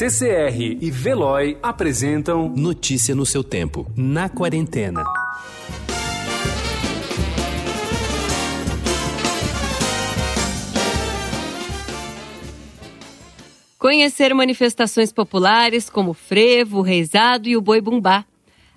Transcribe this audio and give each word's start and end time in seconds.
CCR 0.00 0.78
e 0.80 0.90
Veloy 0.90 1.58
apresentam 1.62 2.48
Notícia 2.48 3.14
no 3.14 3.26
seu 3.26 3.44
tempo, 3.44 3.86
na 3.94 4.30
quarentena. 4.30 5.04
Conhecer 13.78 14.32
manifestações 14.32 15.12
populares 15.12 15.90
como 15.90 16.12
o 16.12 16.14
frevo, 16.14 16.78
o 16.78 16.82
reizado 16.82 17.46
e 17.46 17.54
o 17.54 17.60
boi 17.60 17.82
bumbá. 17.82 18.24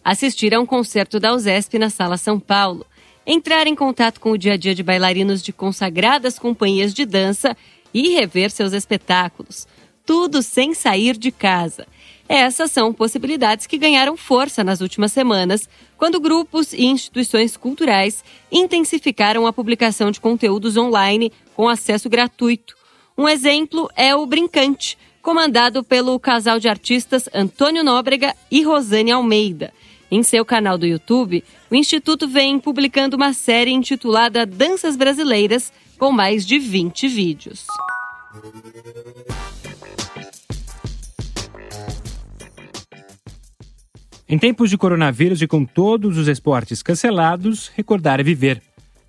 Assistir 0.04 0.54
a 0.54 0.60
um 0.60 0.66
concerto 0.66 1.21
da 1.21 1.34
USESP 1.34 1.80
na 1.80 1.90
Sala 1.90 2.18
São 2.18 2.38
Paulo. 2.38 2.86
Entrar 3.26 3.66
em 3.66 3.76
contato 3.76 4.20
com 4.20 4.32
o 4.32 4.38
dia 4.38 4.55
a 4.55 4.58
dia 4.58 4.76
de 4.76 4.84
bailarinos 4.84 5.42
de 5.42 5.54
consagradas 5.54 6.38
companhias 6.38 6.94
de 6.94 7.05
dança 7.05 7.55
e 7.94 8.10
rever 8.10 8.52
seus 8.52 8.74
espetáculos 8.74 9.66
tudo 10.06 10.42
sem 10.42 10.74
sair 10.74 11.18
de 11.18 11.32
casa. 11.32 11.88
Essas 12.28 12.72
são 12.72 12.94
possibilidades 12.94 13.68
que 13.68 13.78
ganharam 13.78 14.16
força 14.16 14.64
nas 14.64 14.82
últimas 14.82 15.11
semanas, 15.11 15.68
quando 15.98 16.20
grupos 16.20 16.74
e 16.74 16.86
instituições 16.86 17.57
culturais 17.57 18.24
intensificaram 18.52 19.46
a 19.46 19.54
publicação 19.54 20.10
de 20.10 20.21
conteúdos 20.21 20.78
online 20.78 21.32
com 21.56 21.68
acesso 21.68 22.10
gratuito. 22.10 22.75
Um 23.18 23.28
exemplo 23.28 23.89
é 23.96 24.16
o 24.16 24.25
Brincante, 24.25 24.97
comandado 25.21 25.84
pelo 25.84 26.20
casal 26.20 26.60
de 26.60 26.68
artistas 26.68 27.30
Antônio 27.33 27.83
Nóbrega 27.83 28.36
e 28.50 28.64
Rosane 28.64 29.11
Almeida. 29.11 29.74
Em 30.10 30.24
seu 30.24 30.46
canal 30.46 30.78
do 30.78 30.86
YouTube, 30.86 31.44
o 31.72 31.75
Instituto 31.75 32.28
vem 32.28 32.59
publicando 32.59 33.16
uma 33.16 33.33
série 33.33 33.72
intitulada 33.72 34.45
Danças 34.45 34.95
Brasileiras, 34.95 35.72
com 35.97 36.11
mais 36.11 36.45
de 36.45 36.59
20 36.59 37.08
vídeos. 37.08 37.66
Em 44.28 44.39
tempos 44.39 44.72
de 44.72 44.78
coronavírus 44.78 45.41
e 45.44 45.47
com 45.47 45.63
todos 45.63 46.17
os 46.17 46.27
esportes 46.27 46.81
cancelados, 46.81 47.71
recordar 47.75 48.19
é 48.19 48.23
viver. 48.23 48.61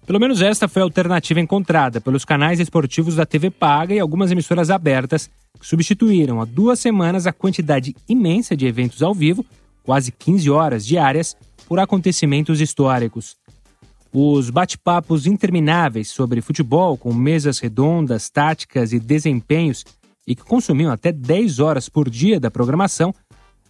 Pelo 0.06 0.20
menos 0.20 0.42
esta 0.42 0.68
foi 0.68 0.82
a 0.82 0.84
alternativa 0.84 1.40
encontrada 1.40 1.98
pelos 1.98 2.26
canais 2.26 2.60
esportivos 2.60 3.16
da 3.16 3.24
TV 3.24 3.50
Paga 3.50 3.94
e 3.94 3.98
algumas 3.98 4.30
emissoras 4.30 4.68
abertas, 4.68 5.30
que 5.58 5.66
substituíram 5.66 6.42
há 6.42 6.44
duas 6.44 6.78
semanas 6.78 7.27
a 7.27 7.32
quantidade 7.32 7.96
imensa 8.06 8.54
de 8.54 8.66
eventos 8.66 9.02
ao 9.02 9.14
vivo, 9.14 9.46
quase 9.82 10.12
15 10.12 10.50
horas 10.50 10.84
diárias, 10.84 11.34
por 11.66 11.78
acontecimentos 11.78 12.60
históricos. 12.60 13.38
Os 14.16 14.48
bate-papos 14.48 15.26
intermináveis 15.26 16.08
sobre 16.08 16.40
futebol, 16.40 16.96
com 16.96 17.12
mesas 17.12 17.58
redondas, 17.58 18.30
táticas 18.30 18.92
e 18.92 19.00
desempenhos, 19.00 19.84
e 20.24 20.36
que 20.36 20.44
consumiam 20.44 20.92
até 20.92 21.10
10 21.10 21.58
horas 21.58 21.88
por 21.88 22.08
dia 22.08 22.38
da 22.38 22.48
programação, 22.48 23.12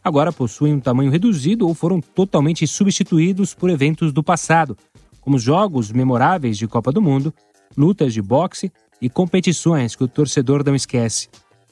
agora 0.04 0.30
possuem 0.30 0.74
um 0.74 0.80
tamanho 0.80 1.10
reduzido 1.10 1.66
ou 1.66 1.72
foram 1.72 1.98
totalmente 1.98 2.66
substituídos 2.66 3.54
por 3.54 3.70
eventos 3.70 4.12
do 4.12 4.22
passado, 4.22 4.76
como 5.18 5.38
jogos 5.38 5.90
memoráveis 5.90 6.58
de 6.58 6.68
Copa 6.68 6.92
do 6.92 7.00
Mundo, 7.00 7.32
lutas 7.74 8.12
de 8.12 8.20
boxe 8.20 8.70
e 9.00 9.08
competições 9.08 9.96
que 9.96 10.04
o 10.04 10.08
torcedor 10.08 10.62
não 10.62 10.74
esquece. 10.74 11.30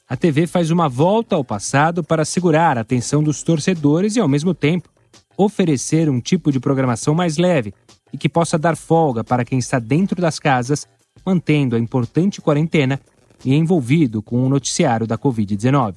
A 0.08 0.16
TV 0.16 0.46
faz 0.46 0.70
uma 0.70 0.88
volta 0.88 1.36
ao 1.36 1.44
passado 1.44 2.02
para 2.02 2.24
segurar 2.24 2.78
a 2.78 2.80
atenção 2.80 3.22
dos 3.22 3.42
torcedores 3.42 4.16
e, 4.16 4.20
ao 4.20 4.28
mesmo 4.28 4.54
tempo, 4.54 4.88
oferecer 5.36 6.08
um 6.08 6.22
tipo 6.22 6.50
de 6.50 6.58
programação 6.58 7.14
mais 7.14 7.36
leve 7.36 7.74
e 8.12 8.18
que 8.18 8.28
possa 8.28 8.58
dar 8.58 8.76
folga 8.76 9.24
para 9.24 9.44
quem 9.44 9.58
está 9.58 9.78
dentro 9.78 10.20
das 10.20 10.38
casas, 10.38 10.86
mantendo 11.24 11.76
a 11.76 11.78
importante 11.78 12.40
quarentena 12.40 13.00
e 13.44 13.54
envolvido 13.54 14.22
com 14.22 14.44
o 14.44 14.48
noticiário 14.48 15.06
da 15.06 15.18
Covid-19. 15.18 15.96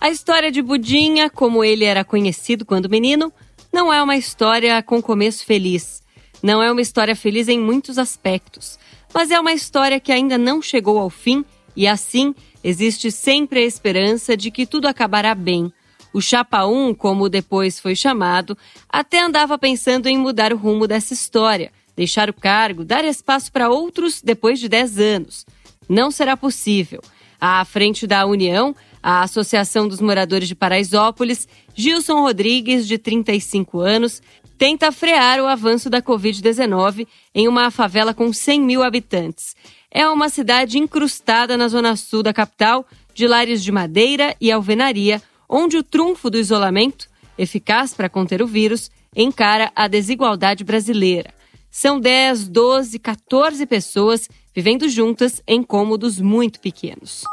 A 0.00 0.08
história 0.08 0.50
de 0.50 0.62
Budinha, 0.62 1.28
como 1.28 1.64
ele 1.64 1.84
era 1.84 2.04
conhecido 2.04 2.64
quando 2.64 2.88
menino, 2.88 3.32
não 3.72 3.92
é 3.92 4.02
uma 4.02 4.16
história 4.16 4.82
com 4.82 5.02
começo 5.02 5.44
feliz. 5.44 6.02
Não 6.42 6.62
é 6.62 6.72
uma 6.72 6.80
história 6.80 7.14
feliz 7.14 7.48
em 7.48 7.60
muitos 7.60 7.98
aspectos, 7.98 8.78
mas 9.12 9.30
é 9.30 9.38
uma 9.38 9.52
história 9.52 10.00
que 10.00 10.10
ainda 10.10 10.38
não 10.38 10.62
chegou 10.62 10.98
ao 10.98 11.10
fim 11.10 11.44
e 11.76 11.86
assim 11.86 12.34
existe 12.64 13.10
sempre 13.10 13.60
a 13.60 13.64
esperança 13.64 14.36
de 14.36 14.50
que 14.50 14.66
tudo 14.66 14.88
acabará 14.88 15.34
bem. 15.34 15.72
O 16.12 16.20
Chapa 16.20 16.66
1, 16.66 16.94
como 16.94 17.28
depois 17.28 17.78
foi 17.78 17.94
chamado, 17.94 18.56
até 18.88 19.20
andava 19.20 19.56
pensando 19.56 20.08
em 20.08 20.18
mudar 20.18 20.52
o 20.52 20.56
rumo 20.56 20.86
dessa 20.86 21.14
história, 21.14 21.72
deixar 21.96 22.28
o 22.28 22.34
cargo, 22.34 22.84
dar 22.84 23.04
espaço 23.04 23.52
para 23.52 23.68
outros 23.68 24.20
depois 24.20 24.58
de 24.58 24.68
10 24.68 24.98
anos. 24.98 25.46
Não 25.88 26.10
será 26.10 26.36
possível. 26.36 27.00
À 27.40 27.64
frente 27.64 28.06
da 28.06 28.26
União, 28.26 28.74
a 29.02 29.22
Associação 29.22 29.88
dos 29.88 30.00
Moradores 30.00 30.48
de 30.48 30.54
Paraisópolis, 30.54 31.48
Gilson 31.74 32.20
Rodrigues, 32.20 32.86
de 32.86 32.98
35 32.98 33.80
anos, 33.80 34.20
tenta 34.58 34.92
frear 34.92 35.40
o 35.40 35.46
avanço 35.46 35.88
da 35.88 36.02
Covid-19 36.02 37.06
em 37.34 37.48
uma 37.48 37.70
favela 37.70 38.12
com 38.12 38.32
100 38.32 38.60
mil 38.60 38.82
habitantes. 38.82 39.56
É 39.90 40.06
uma 40.06 40.28
cidade 40.28 40.78
incrustada 40.78 41.56
na 41.56 41.66
zona 41.66 41.96
sul 41.96 42.22
da 42.22 42.32
capital, 42.32 42.86
de 43.14 43.26
lares 43.26 43.62
de 43.62 43.72
madeira 43.72 44.36
e 44.40 44.52
alvenaria, 44.52 45.22
onde 45.50 45.76
o 45.76 45.82
trunfo 45.82 46.30
do 46.30 46.38
isolamento, 46.38 47.08
eficaz 47.36 47.92
para 47.92 48.08
conter 48.08 48.40
o 48.40 48.46
vírus, 48.46 48.90
encara 49.14 49.72
a 49.74 49.88
desigualdade 49.88 50.62
brasileira. 50.62 51.34
São 51.70 51.98
10, 51.98 52.48
12, 52.48 52.98
14 52.98 53.66
pessoas 53.66 54.28
vivendo 54.54 54.88
juntas 54.88 55.42
em 55.46 55.62
cômodos 55.62 56.20
muito 56.20 56.60
pequenos 56.60 57.24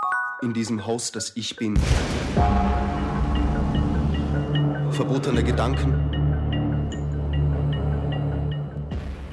in 0.43 0.53
diesem 0.53 0.79
Haus, 0.79 1.09
das 1.09 1.31
ich 1.35 1.55
bin. 1.55 1.73
Verbotene 4.91 5.45
Gedanken. 5.45 5.93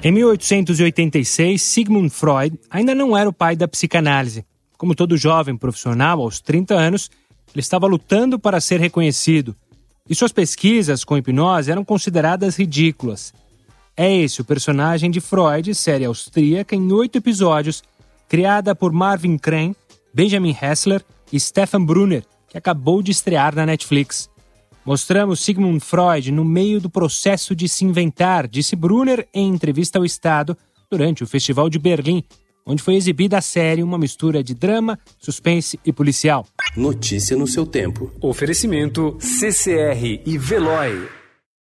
Em 0.03 0.11
1886, 0.11 1.61
Sigmund 1.61 2.11
Freud 2.11 2.59
ainda 2.69 2.93
não 2.93 3.17
era 3.17 3.27
o 3.27 3.33
pai 3.33 3.55
da 3.55 3.67
psicanálise. 3.67 4.45
Como 4.77 4.93
todo 4.93 5.17
jovem 5.17 5.57
profissional, 5.57 6.21
aos 6.21 6.39
30 6.39 6.75
anos, 6.75 7.09
ele 7.55 7.61
estava 7.61 7.87
lutando 7.87 8.37
para 8.37 8.61
ser 8.61 8.79
reconhecido. 8.79 9.55
E 10.07 10.13
suas 10.13 10.31
pesquisas 10.31 11.03
com 11.03 11.17
hipnose 11.17 11.71
eram 11.71 11.83
consideradas 11.83 12.57
ridículas. 12.57 13.33
É 13.97 14.13
esse 14.13 14.41
o 14.41 14.45
personagem 14.45 15.09
de 15.09 15.21
Freud, 15.21 15.73
série 15.73 16.05
austríaca 16.05 16.75
em 16.75 16.91
oito 16.91 17.17
episódios, 17.17 17.81
criada 18.27 18.75
por 18.75 18.91
Marvin 18.91 19.37
Crane 19.37 19.75
Benjamin 20.15 20.55
Hessler 20.61 21.03
e 21.29 21.37
Stefan 21.37 21.83
Brunner, 21.83 22.23
que 22.47 22.57
acabou 22.57 23.01
de 23.01 23.11
estrear 23.11 23.53
na 23.53 23.65
Netflix. 23.65 24.29
Mostramos 24.85 25.41
Sigmund 25.41 25.81
Freud 25.81 26.31
no 26.31 26.45
meio 26.45 26.79
do 26.79 26.89
processo 26.89 27.53
de 27.53 27.67
se 27.67 27.83
inventar, 27.83 28.47
disse 28.47 28.77
Brunner 28.77 29.27
em 29.33 29.49
entrevista 29.49 29.99
ao 29.99 30.05
Estado 30.05 30.57
durante 30.89 31.21
o 31.21 31.27
Festival 31.27 31.69
de 31.69 31.77
Berlim, 31.77 32.23
onde 32.65 32.81
foi 32.81 32.95
exibida 32.95 33.37
a 33.37 33.41
série 33.41 33.83
uma 33.83 33.97
mistura 33.97 34.43
de 34.43 34.53
drama, 34.53 34.99
suspense 35.19 35.79
e 35.85 35.93
policial. 35.93 36.47
Notícia 36.75 37.37
no 37.37 37.47
seu 37.47 37.65
tempo. 37.65 38.11
Oferecimento 38.21 39.17
CCR 39.19 40.21
e 40.25 40.37
Veloy. 40.37 41.24